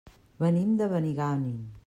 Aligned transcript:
Venim 0.45 0.71
de 0.79 0.89
Benigànim. 0.95 1.63